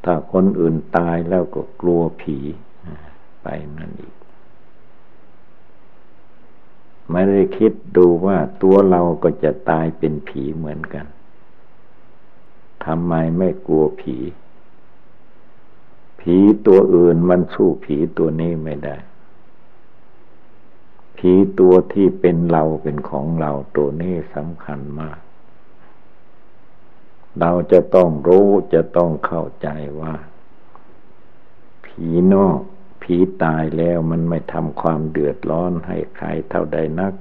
[0.05, 2.37] ถ้าคนอื่นตายแล้วก็กลัวผี
[3.43, 4.15] ไปนั่นอีก
[7.11, 11.05] ไม่ได้คิดดูว่าตัวเราก็จะตายเป็นผีเหมือนกัน
[12.85, 14.17] ทำไมไม่กลัวผี
[16.19, 16.37] ผี
[16.67, 18.95] ตัวอื่นมันสู้ผีตัวนี้ไม่ได้
[21.17, 25.17] ผีตัวที่เป็นเราเป็นของเราตัวนี้สำคัญมาก
[27.39, 29.67] เราจะต้องรู้จะต้องเข้าใจ
[30.01, 30.13] ว่า
[31.85, 32.59] ผีนอก
[33.01, 37.13] ผีตายแล้วมันไม่ทำความเดือดร้อนให้ใครเท่าใดนัก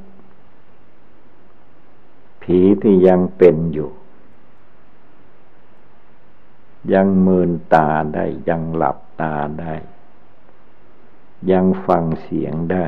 [2.43, 3.91] ผีที่ยังเป็นอยู่
[6.93, 9.75] ยังมืนตาได้ยังหลับตาได้
[11.51, 12.85] ยังฟังเสียงได้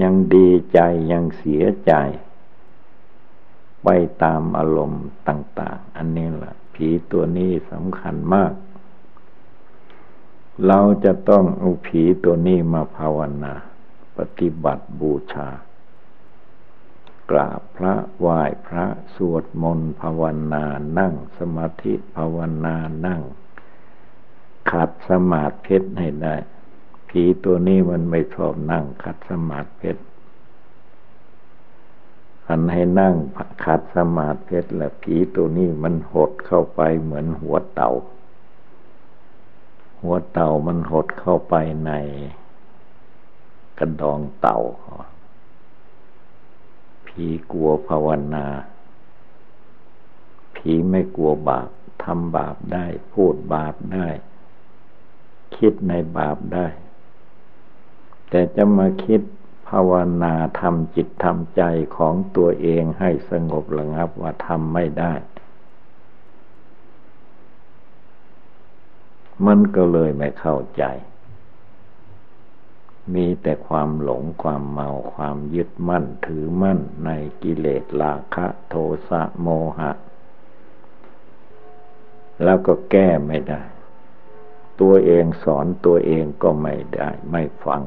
[0.00, 0.78] ยังดีใจ
[1.12, 1.92] ยังเสียใจ
[3.84, 3.88] ไป
[4.22, 8.52] ตามอารมณ์ต่าง ๆ อันนี้แหละผีตัวนี้สำคัญมาก
[10.66, 13.54] เราจะต้องเอาผีตัวนี้มาภาวนา
[14.16, 15.48] ปฏิบัติบูชา
[17.30, 20.64] กราบพระไหว้พระสวดมนต์ภาวนา
[20.98, 23.22] นั่งสมาธิภาวนานั่ง
[24.70, 26.36] ขัดสมาธิให้ได้
[27.08, 29.90] ผีตัวนี้มันไม่ชอบนั่งขัดสมาธิ
[32.50, 33.14] อันให้นั่ง
[33.64, 37.92] ขัดสมาธิและผีตัวนี้มันหดเข้าไปเหมือนหัวเต่า
[40.02, 41.54] หัวเต่ามันหดเข้าไป
[41.86, 41.92] ใน
[43.78, 44.58] กระดองเต่า
[47.06, 48.46] ผีกลัวภาวนา
[50.56, 51.68] ผีไม่กลัวบาป
[52.04, 54.08] ทำบาปได้ พูดบาปได้
[55.56, 56.66] คิดในบาปได้
[58.28, 59.20] แต่จะมาคิด
[59.70, 61.62] ภาวนาทำจิตทำใจ
[61.96, 65.12] ของตัวเองให้สงบระงับว่าทำไม่ได้
[69.46, 70.84] มันก็เลยไม่เข้าใจ
[73.14, 77.10] มีแต่ความหลงความเมาความยึดมั่นถือมั่นใน
[77.42, 78.74] กิเลสราคะโท
[79.08, 79.90] สะโมหะ
[82.44, 83.62] แล้วก็แก้ไม่ได้
[84.80, 87.82] ตัวเองสอนตัวเองก็ไม่ได้ไม่ฟัง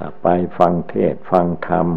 [0.00, 1.88] ถ้าไปฟังเทศฟังธรรม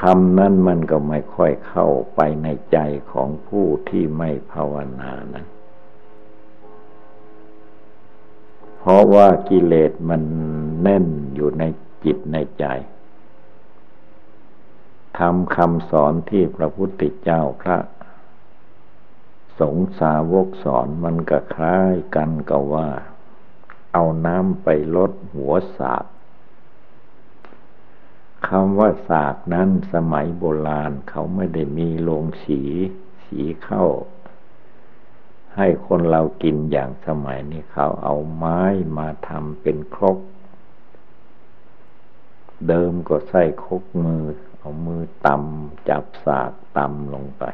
[0.00, 2.78] ธรรมนั่นมันก็ไม่ค่อยเข้าไปในใจ
[3.12, 5.46] ของผู้ที่ไม่ภาวนานะ
[8.78, 10.22] เพราะว่ากิเลสมัน
[10.82, 11.64] แน่นอยู่ใน
[12.04, 12.64] จิตในใจ
[15.18, 17.78] ทำคำสอนที่พระพุทธเจ้าพระ
[19.60, 22.88] สงสาวกสอนมันก็คล้ายกันกับว่า
[23.98, 26.04] เอาน้ำไปลดหัวสาก
[28.48, 32.60] คำว่าสากนั้นสมัยโบราณเขาไม่ได้มีโรงสี
[33.24, 33.84] สีเข้า
[35.56, 38.62] ให้คนเรากินอย่างสมัยนี้เขาเอาไม้
[38.98, 40.18] มาทำเป็นครก
[42.68, 44.24] เดิมก็ใส่คกมือ
[44.58, 47.44] เอามือตำจับสากตำลงไป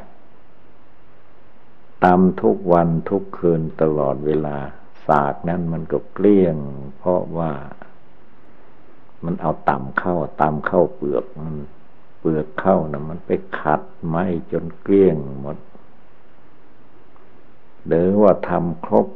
[2.03, 4.57] ตำทุกวันทุกคืนตลอดเวลา
[5.07, 6.57] สากนั้นมันก็เกลี้ยง
[6.97, 7.51] เพราะว่า
[9.25, 11.55] มันเอาต่ำเข้าต่ำเข้าเปลือกมัน
[12.19, 15.57] เปลือกเข้านะมันไปขัดไม้จนเกลี้ยงหมด
[17.87, 19.07] หรือว่าทำครบ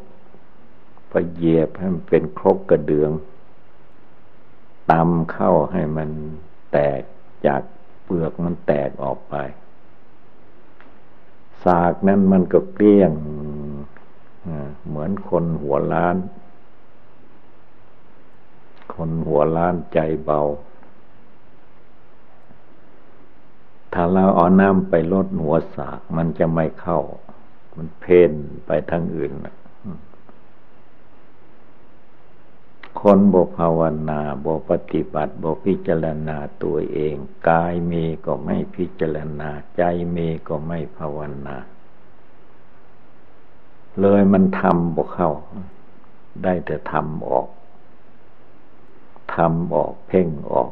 [1.10, 3.12] ไปเหยียบให้มันเป็นครบกระเดือง
[4.92, 6.10] ตำเข้าให้มัน
[6.72, 7.02] แตก
[7.48, 7.62] จาก
[8.04, 9.36] เปลือกมันแตกออกไป
[11.66, 13.12] สากนั้นมันก็เกลี้ยง
[14.88, 16.16] เหมือนคนหัวล้าน
[18.96, 20.42] คนหัวล้านใจเบา
[23.94, 27.00] ถ้าเราเอาน้ำไปลดหัวสากมันจะไม่เข้า
[27.76, 28.34] มันเพ่น
[28.66, 29.32] ไปทางอื่น
[33.02, 37.16] คนบภาวนาบปฏิบัติบพิจารณาตัวเอง
[37.50, 39.82] กายมีก็ไม่พิจารณา ใจ
[40.16, 41.58] มีก็ไม่ภาวนา
[44.02, 45.32] เลยมันทำบกเข้า
[46.44, 47.48] ได้แต่ทำออก
[49.36, 50.72] ทำออกเพ่งออก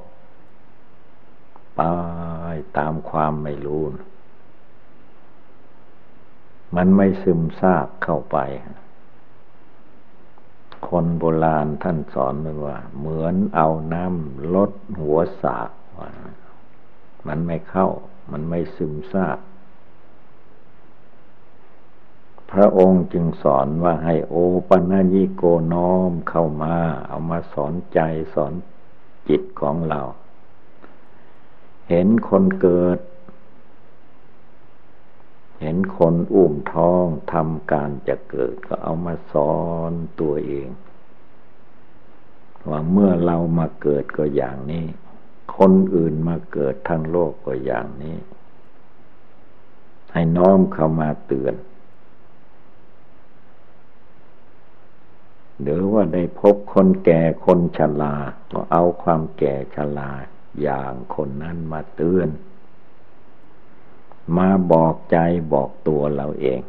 [1.76, 1.82] ไป
[2.78, 3.84] ตามความไม่รู้
[6.76, 8.38] มันไม่ซึมซาบเข้าไป
[10.88, 12.34] คนโบราณท่านสอน
[12.66, 15.72] ว่า เหมือนเอาน้ำลดหัวสาก
[17.28, 17.88] มันไม่เข้า
[18.32, 19.38] มันไม่ซึมซาบ
[22.56, 24.36] พระองค์จึงสอนว่าให้โอ
[24.70, 26.76] ปัญญิโกน้อมเข้ามา
[27.08, 28.00] เอามาสอนใจ
[28.34, 28.54] สอน
[29.30, 30.02] จิตของเรา
[31.90, 33.00] เห็นคนเกิด
[35.62, 39.56] เห็นคนอุ้มท้องทำการจะเกิดก็เอามาสอ
[39.90, 40.68] นตัวเอง
[42.70, 44.86] ว่าเมื่อเรามาเกิดก็อย่างนี้
[45.58, 48.18] คนอื่นมาเกิดทั้งโลกก็อย่างนี้
[50.14, 51.56] ให้น้อมเข้ามาเตือน
[55.62, 58.16] หรือว่าได้พบคนแก่คนชรา
[58.52, 60.12] ก็เอาความแก่ชรา
[60.62, 62.30] อย่างคนนั้นมาเตือน
[64.38, 65.18] มาบอกใจ
[65.54, 66.62] บอกตัวเราเอง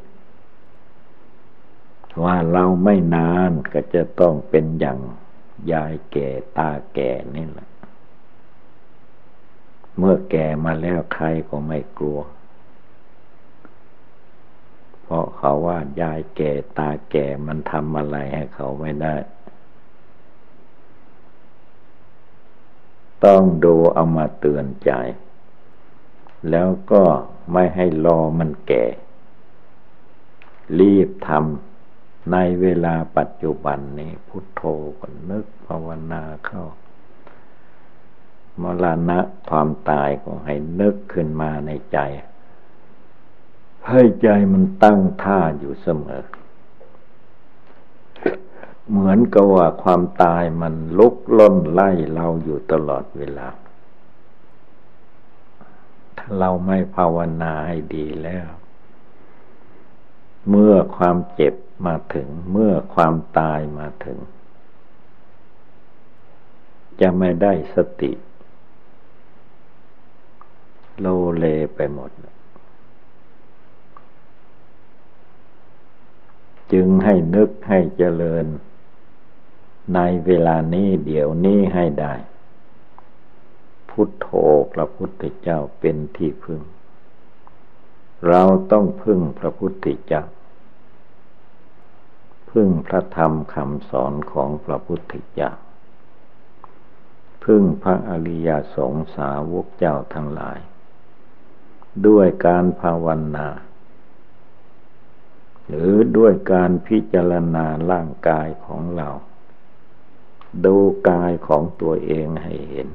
[2.24, 4.98] ว่าเราไม่นานก็จะต้องเป็นอย่าง
[5.72, 7.68] ยายแก่ตาแก่นี่แหละ
[9.96, 12.20] เมื่อแก่มาแล้วใครก็ไม่กลัว
[15.06, 19.14] เพราะเขาว่ายายแก่ตาแก่มันทำอะไรให้เขาไม่ได้
[23.24, 24.92] ต้องดูเอามาเตือนใจ
[26.50, 27.02] แล้วก็
[27.52, 28.84] ไม่ให้รอมันแก่
[30.78, 34.62] รีบทำในเวลาปัจจุบันนี้ พุทโธ
[35.00, 36.64] ก็นึกภาวนาเข้า
[38.62, 41.98] มรณะความตายก็ให้นึกขึ้นมาในใจ
[43.88, 46.24] ให้ใจมันตั้งท่าอยู่เสมอ
[48.88, 53.48] เหมือนกับว่าความตายมันลุกล้นไล่เราอยู่ตลอดเวลา
[56.18, 58.48] ถ้าเราไม่ภาวนาให้ดีแล้ว
[60.50, 61.54] เมื่อความเจ็บ
[61.86, 64.18] มาถึง เมื่อความตายมาถึง
[67.00, 68.12] จะไม่ได้สติ
[71.00, 71.06] โล
[71.36, 71.44] เล
[71.76, 72.10] ไปหมด
[76.72, 78.46] จึงให้นึกให้เจริญ
[79.94, 82.14] ในเวลานี้เดี๋ยวนี้ให้ได้
[83.90, 84.28] พุทโธ
[84.72, 86.60] พระพุทธเจ้าเป็นที่พึ่ง
[88.28, 88.42] เรา
[88.72, 90.22] ต้องพึ่งพระพุทธเจ้า
[92.50, 95.50] พึ่งพระธรรมคำสอนของพระพุทธเจ้า
[97.44, 100.58] พึ่งพระอริยสงสาวกเจ้าทั้งหลาย
[102.06, 103.06] ด้วยการภาว
[103.36, 103.48] นา
[105.68, 109.08] หรือด้วยการพิจารณาร่างกายของเรา
[110.64, 110.76] ดู
[111.08, 112.88] กายของตัวเองให้เห็น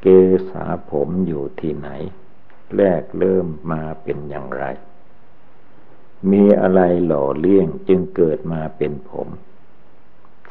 [0.00, 0.06] เก
[0.50, 1.88] ษาผมอยู่ที่ไหน
[2.76, 4.64] แรกเริ่มมาเป็นอย่างไร
[6.30, 9.28] มีอะไรหล่อเลี้ยงจึงเกิดมาเป็นผม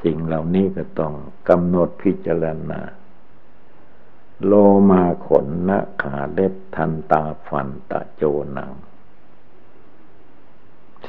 [0.03, 1.13] สิ่งเหล่านี้ก็ต้อง
[1.49, 2.81] กำหนดพิจารณา
[4.45, 4.53] โล
[4.89, 8.23] มาขนนะขาเล็บทันตาฟันตะโจ
[8.53, 8.71] หนัง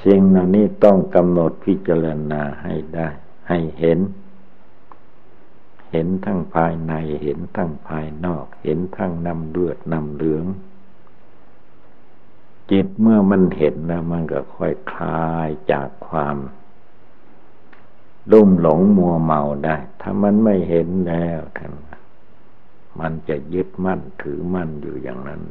[0.04, 3.08] สิ่งเหล่านี้ต้องกำหนดพิจารณาให้ได้
[3.48, 3.98] ให้เห็น
[5.90, 6.92] เห็นทั้งภายใน
[7.22, 10.44] เห็นทั้งภายนอก เห็นทั้งนำเลือดนำเหลือง
[12.70, 16.36] จิตเมื่อมันเห็นแล้วมันก็ค่อยคลายจากความ
[18.32, 21.72] ลุ่มหลงมัวเมาได้ ถ้ามันไม่เห็นแล้วท่าน
[23.00, 25.42] มันจะยึดมั่นถือมั่นอยู่อย่างนั้น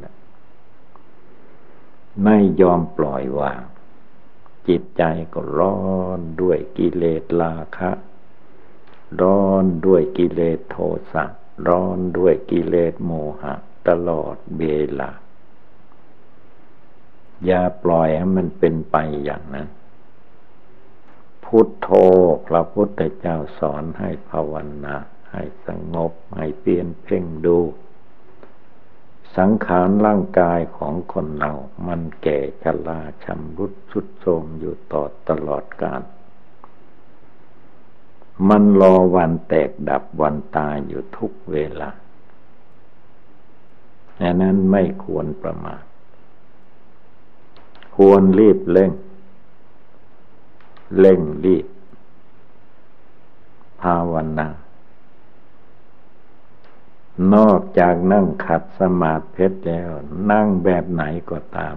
[2.24, 3.62] ไม่ยอมปล่อยวาง
[4.68, 5.02] จิตใจ
[5.32, 5.80] ก็ร้อ
[6.18, 7.90] นด้วยกิเลสราคะ
[9.20, 10.76] ร้อนด้วยกิเลสโท
[11.12, 11.24] สะ
[11.68, 13.54] ร้อนด้วยกิเลสโมหะ
[13.88, 14.64] ตลอดเว
[15.00, 15.10] ลา
[17.46, 19.68] อย่าปล่อยให้มันเป็นไปอย่างนั้น
[21.44, 21.88] พุทโธ
[22.46, 24.52] พระพุทธเจ้าสอนให้ภาว
[24.84, 24.96] นา
[25.32, 27.58] ให้สงบ ให้เปลี่ยนเพ่งดู
[29.36, 31.52] สังขารร่างกายของคนเรา
[31.86, 36.02] มันแก่ชราชำรุดสุดโทรมอยู่ต่อตลอดกาล
[38.48, 41.90] มันรอวันแตกดับวันตายอยู่ทุกเวลา
[44.20, 45.82] ดังนั้นไม่ควรประมาท
[47.96, 48.92] ควรรีบเร่ง
[50.98, 51.66] เร่งรีบ
[53.82, 54.48] ภาวนา
[57.34, 59.90] นอกจากนั่งขัดสมาธิแล้ว
[60.30, 61.76] นั่งแบบไหนก็ตาม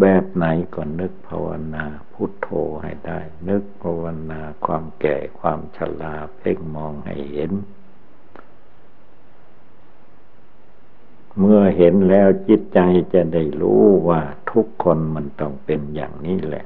[0.00, 2.48] แบบไหนก็นึกภาวนาพุทโธ
[2.82, 7.52] ให้ได้ นึกภาวนาความแก่ความชราเพ่งมองให้เห็น
[11.38, 12.80] เมื่อเห็นแล้วจิตใจ
[13.12, 14.20] จะได้รู้ว่า
[14.50, 16.64] ทุกคนมันต้องเป็นอย่างนี้แหละ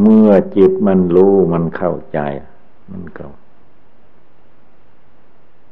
[0.00, 2.20] เมื่อจิตมันรู้มันเข้าใจ
[2.90, 3.26] มันก็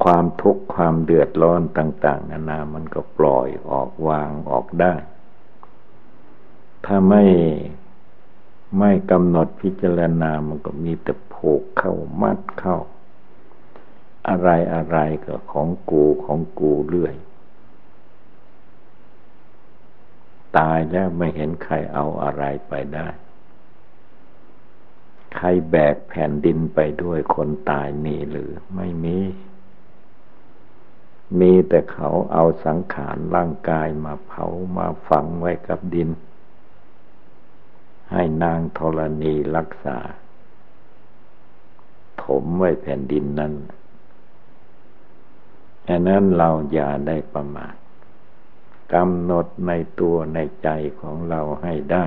[0.05, 4.95] ความทุกข์ความเดือดร้อนต่าง ๆ นานามันก็ปล่อยออกวางออกได้
[6.85, 7.25] ถ้าไม่
[8.79, 12.77] ไม่กำหนดพิจารณามันก็มีแต่ผูกเข้ามัดเข้า
[14.29, 17.15] อะไรอะไรก็ของกูของกูเรื่อย
[20.59, 23.09] ตายแล้วไม่เห็นใครเอาอะไรไปได้
[25.37, 29.19] ใครแบกแผ่นดินไปด้วยคนตายมีหรือไม่มี
[31.39, 36.11] มีแต่เขาเอาสังขารร่างกายมาเผามาฝังไว้กับดิน
[38.13, 39.99] ให้นางธรณีรักษา
[42.23, 43.55] ถมไว้แผ่นดินนั้น
[45.89, 47.75] ฉะนั้นเราอย่าได้ประมาท
[48.95, 50.69] กำหนดในตัวในใจ
[51.01, 52.05] ของเราให้ได้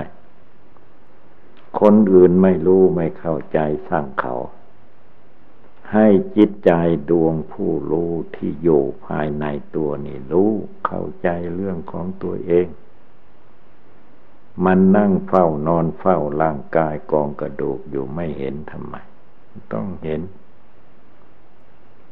[1.80, 3.58] คนอื่นไม่รู้ไม่เข้าใจ
[3.88, 4.34] สร้างเขา
[5.92, 6.06] ให้
[6.36, 6.70] จิตใจ
[7.10, 9.44] ดวงผู้รู้ที่อยู่ภายใน
[9.76, 10.50] ตัวนี่รู้
[10.86, 12.66] เข้าใจเรื่องของตัวเอง
[14.64, 18.94] มันนั่งเฝ้านอนเฝ้าร่างกายกองกระดูกอยู่ไม่เห็นทำไม
[19.72, 20.20] ต้องเห็น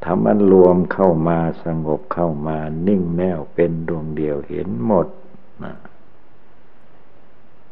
[0.03, 5.07] ถ้ามันรวมเข้ามาสงบเข้ามานิ่งแน่วเป็นดวงเดียวเห็นหมด
[5.63, 5.75] นะ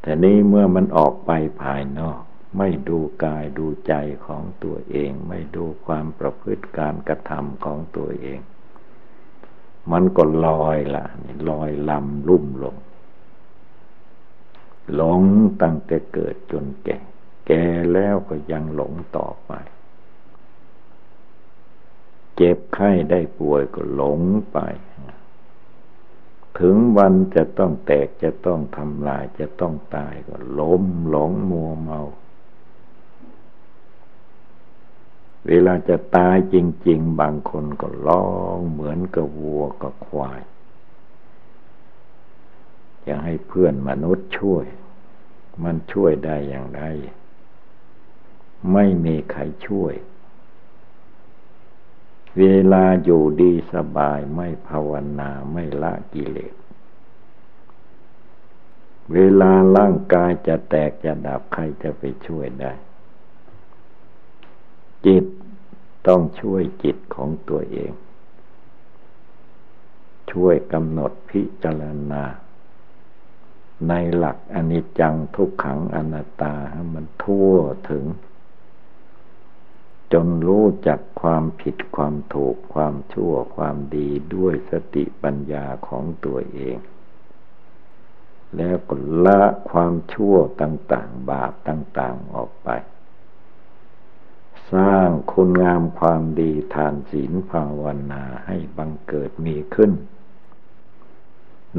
[0.00, 1.30] แต่นี้เมื่อมันออกไป
[1.62, 2.20] ภายนอก
[2.58, 3.94] ไม่ดูกายดูใจ
[4.26, 8.40] ของตัวเอง ไม่ดูความประพฤติการกระทำของตัวเอง
[9.92, 11.04] มันก็ลอยละ
[11.50, 12.76] ลอยลำลุ่มลง
[14.94, 15.22] หลง
[15.62, 16.98] ตั้งแต่เกิดจนแก่
[17.46, 19.52] แก่แล้วก็ยังหลงต่อไป
[22.36, 24.20] เจ็บไข้ได้ป่วยก็หลง
[24.52, 24.58] ไป
[26.60, 32.00] ถึงวันจะต้องแตกจะต้องทำลายจะต้องตายก็ล้มหลงมัวเมา
[35.46, 36.56] เวลาจะตายจ
[36.88, 40.40] ริง ๆ บางคนก็ร้องเหมือนกับวัวกับควาย
[43.06, 44.64] จะให้เพื่อนมนุษย์ช่วย
[45.62, 46.82] มันช่วยได้อย่างไร
[48.72, 49.94] ไม่มีใครช่วย
[52.38, 56.54] เวลาอยู่ดีสบายไม่ภาวนาไม่ละกิเลส
[59.12, 62.72] เวลาร่างกายจะแตกจะดับใครจะไปช่วยได้
[65.06, 65.24] จิต
[66.06, 67.92] ต้องช่วยจิตของตัวเอง
[70.30, 72.24] ช่วยกำหนดพิจารณา
[73.88, 77.54] ในหลักอนิจจังทุกขังอนัตตาให้มันทั่ว
[77.90, 78.04] ถึง
[80.12, 86.78] จนรู้จักความผิดความถูกความชั่วความดีด้วยสติปัญญาของตัวเอง
[88.56, 88.94] แล้วก็
[89.24, 92.68] ละความชั่วต่าง ๆ บาปต่าง ๆ ออกไป
[94.72, 97.82] สร้างคุณงามความดีทานศีลภาว
[98.12, 99.92] นาให้บังเกิดมีขึ้น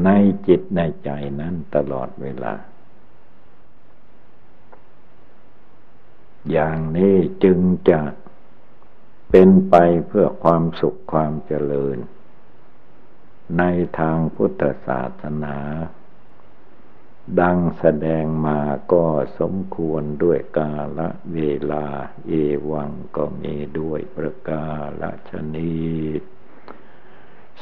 [0.04, 0.10] ใน
[0.46, 1.10] จิตในใจ
[1.40, 2.54] นั้นตลอดเวลา
[6.50, 7.58] อย่างนี้จึง
[7.90, 8.00] จะ
[9.30, 9.74] เป็นไป
[10.06, 11.98] เพื่อความสุขความเจริญ
[13.58, 13.62] ใน
[13.98, 15.56] ทางพุทธศาสนา
[17.40, 18.60] ดังแสดงมา
[18.92, 19.06] ก็
[19.38, 21.38] สมควรด้วยกาละเว
[21.72, 21.86] ลา
[22.26, 22.32] เอ
[22.70, 24.66] วังก็มีด้วยประกา
[25.02, 25.76] ศชนี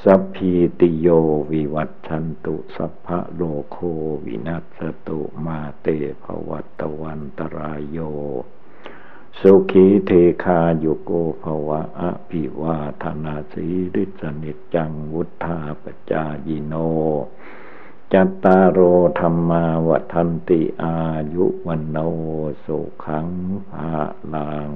[0.04, 1.08] สัพพีติโย
[1.52, 3.78] วิวัตชันตุสัพพะโลโค
[4.26, 5.86] วินัสตุมาเต
[6.22, 7.98] ภวัตวันตรายโย
[9.38, 10.10] สุขีเท
[10.44, 11.10] คาโยโก
[11.42, 16.74] ภวะอภิวาธนาสีริสนิจังวุธาปจายโน
[18.12, 18.78] จัตตารโอ
[19.20, 20.96] ธรรมาวันติอา
[21.34, 21.98] ยุวันโน
[22.64, 23.28] สุขัง
[23.70, 23.92] ภา
[24.32, 24.72] ลัง